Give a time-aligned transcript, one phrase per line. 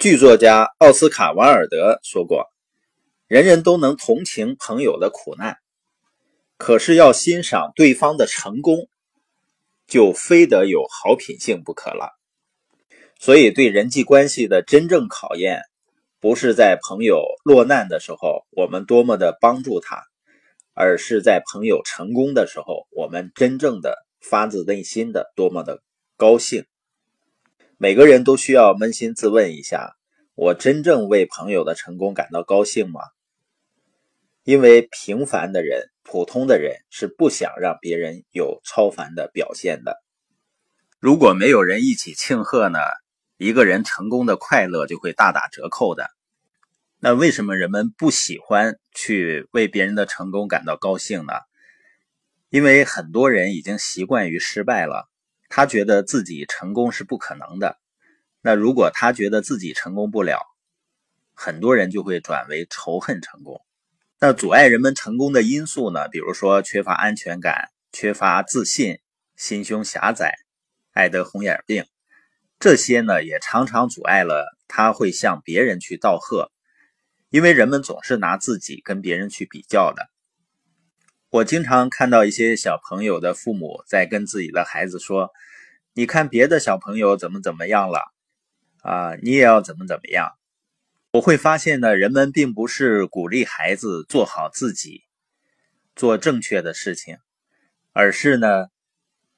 [0.00, 2.46] 剧作家奥斯卡·王尔德说过
[3.28, 5.58] ：“人人都能同情朋友的苦难，
[6.56, 8.88] 可是要欣赏对方的成功，
[9.86, 12.18] 就非得有好品性不可了。”
[13.20, 15.60] 所以，对人际关系的真正考验，
[16.18, 20.04] 不是在朋友落难的时候我们多么的帮助他，
[20.72, 25.82] 而是在朋友成功的时候，我们真正的发自内心的多么的
[26.16, 26.64] 高兴。
[27.82, 29.96] 每个人都需要扪心自问一下：
[30.34, 33.00] 我真正为朋友的成功感到高兴吗？
[34.44, 39.96] 因为平凡的人、普通的人是不想让别人有超凡的表现的。
[40.98, 42.78] 如果没有人一起庆贺呢，
[43.38, 46.10] 一个人成功的快乐就会大打折扣的。
[46.98, 51.32] 那为什么人们不喜欢去为别人的成功感到高兴呢？
[52.50, 55.09] 因为很多人已经习惯于失败了。
[55.50, 57.76] 他觉得自己成功是不可能的，
[58.40, 60.38] 那如果他觉得自己成功不了，
[61.34, 63.60] 很多人就会转为仇恨成功。
[64.20, 66.08] 那阻碍人们成功的因素呢？
[66.08, 69.00] 比如说缺乏安全感、缺乏自信、
[69.34, 70.38] 心胸狭窄、
[70.92, 71.84] 爱得红眼病，
[72.60, 76.52] 这些呢也常常阻碍了他会向别人去道贺，
[77.30, 80.10] 因为人们总是拿自己跟别人去比较的。
[81.30, 85.30] 我经常看到一些小朋友的父母在跟自己的孩子说
[85.94, 88.12] ：“你看别的小朋友怎么怎么样了，
[88.82, 90.32] 啊，你也要怎么怎么样。”
[91.14, 95.04] 我会发现呢，人们并不是鼓励孩子做好自己，
[95.94, 97.18] 做正确的事情，
[97.92, 98.66] 而是呢，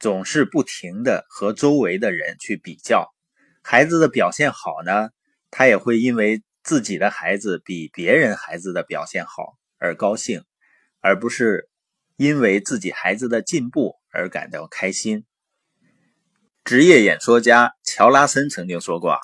[0.00, 3.14] 总是不停的和周围的人去比较。
[3.62, 5.10] 孩子的表现好呢，
[5.52, 10.42] 他也会因为自己的孩子比别人孩子的表现好而高兴，
[11.00, 11.68] 而不是。
[12.16, 15.24] 因为自己孩子的进步而感到开心。
[16.64, 19.18] 职业演说家乔拉森曾经说过：“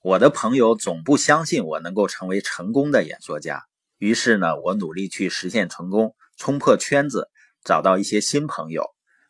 [0.00, 3.64] 我的朋友总不相信我能够成为成功的演说家，
[3.98, 7.28] 于是呢，我努力去实现成功，冲破圈子，
[7.64, 8.84] 找到一些新朋友。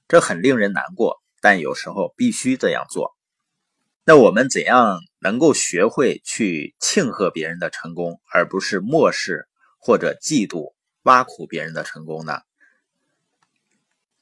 [0.07, 3.17] 这很令人难过，但有时候必须这样做。
[4.05, 9.49] 那我们怎样能够学会去庆贺别人的成功，而不是漠视
[9.79, 12.43] 或者嫉妒、挖苦别人的成功呢？”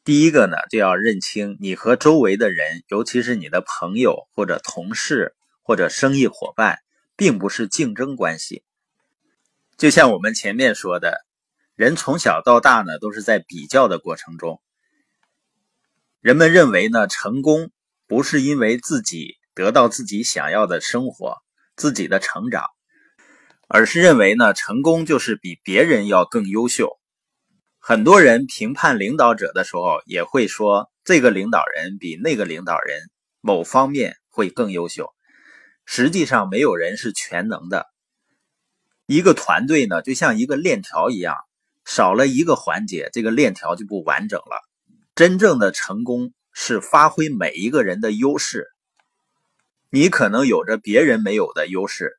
[0.04, 6.80] 第一个呢，就要认清你和周围的人，尤其是你的朋友或者同事或者生意伙伴，
[7.16, 8.62] 并不是竞争关系。
[9.78, 11.24] 就像我们前面说的，
[11.74, 14.60] 人从小到大呢，都是在比较的过程中。
[16.20, 17.70] 人们认为呢，成功
[18.06, 21.38] 不是因为自己得到自己想要的生活、
[21.76, 22.66] 自己的成长，
[23.68, 26.98] 而是认为呢，成功就是比别人要更优秀。
[27.86, 33.10] 很多人评判领导者的时候，也会说这个领导人比那个领导人
[33.42, 35.12] 某方面会更优秀。
[35.84, 37.84] 实际上，没有人是全能的。
[39.04, 41.36] 一个团队呢，就像一个链条一样，
[41.84, 44.62] 少了一个环节，这个链条就不完整了。
[45.14, 48.66] 真正的成功是发挥每一个人的优势。
[49.90, 52.16] 你可能有着别人没有的优势，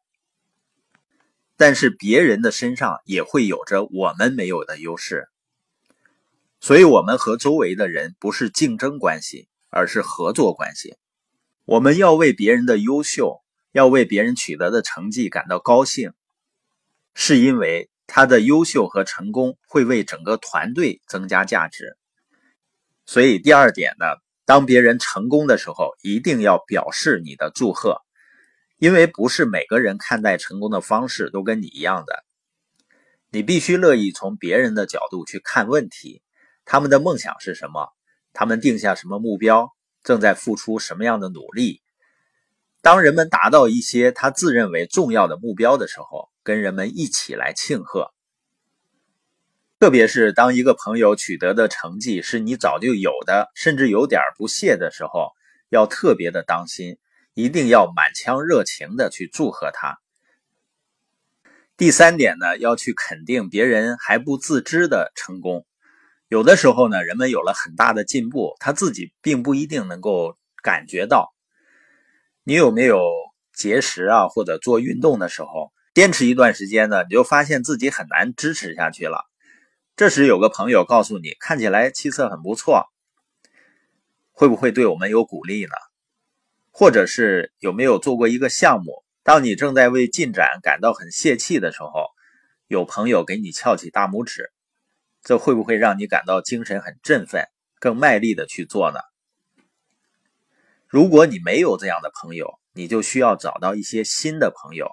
[1.57, 5.27] 但是别人的身上也会有着我们没有的优势。
[6.65, 10.95] 所以，我们和周围的人不是竞争关系，而是合作关系。
[11.63, 16.13] 我们要为别人的优秀，要为别人取得的成绩感到高兴，
[17.13, 21.99] 是因为他的优秀和成功会为整个团队增加价值。
[23.05, 24.07] 所以，第二点呢，
[24.47, 28.01] 当别人成功的时候，一定要表示你的祝贺，
[28.79, 32.25] 因为不是每个人看待成功的方式都跟你一样的。
[33.29, 36.23] 你必须乐意从别人的角度去看问题。
[36.65, 37.93] 他们的梦想是什么？
[38.33, 39.71] 他们定下什么目标？
[40.03, 41.81] 正在付出什么样的努力？
[42.81, 48.13] 当人们达到一些他自认为重要的目标的时候，跟人们一起来庆贺。
[49.79, 55.31] 特别是当一个朋友取得的成绩是你早就有的，甚至有点不屑的时候，
[55.69, 56.97] 要特别的当心，
[57.33, 59.99] 一定要满腔热情的去祝贺他。
[61.77, 65.65] 第三点呢，要去肯定别人还不自知的成功。
[66.27, 71.33] 有的时候呢，人们有了很大的进步，他自己并不一定能够感觉到。
[72.43, 72.99] 你有没有
[73.53, 79.23] 节食啊，或者做运动的时候，坚持一段时间呢，你就发现自己很难支持下去了。
[79.95, 82.87] 这时有个朋友告诉你，看起来气色很不错，
[84.31, 85.71] 会不会对我们有鼓励呢？
[86.71, 92.07] 或者是有没有做过一个项目，当你正在为进展感到很泄气的时候，
[92.67, 94.51] 有朋友给你翘起大拇指？
[95.25, 97.47] 这会不会让你感到精神很振奋，
[97.79, 98.99] 更卖力的去做呢？
[100.87, 104.91] 如果你没有这样的朋友，你就需要找到一些新的朋友，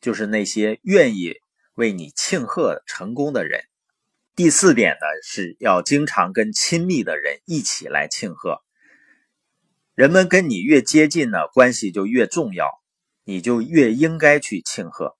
[0.00, 1.40] 就是那些愿意
[1.74, 3.64] 为你庆贺成功的人。
[4.36, 8.62] 第四点呢，是要经常跟亲密的人一起来庆贺。
[9.96, 12.80] 人们跟你越接近呢，关系就越重要，
[13.24, 15.16] 你就越应该去庆贺，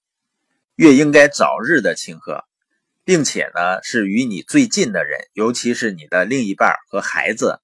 [0.77, 2.45] 越应该早日的庆贺，
[3.07, 7.61] 并且呢，是与你最近的人，尤其是你的另一半和孩子。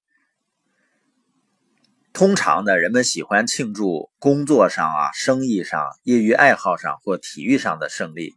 [2.12, 8.35] 通常呢，人们喜欢庆祝工作上啊、生意上、业余爱好上或体育上的胜利。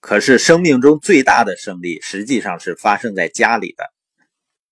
[0.00, 3.92] 可是，生命中最大的胜利实际上是发生在家里的。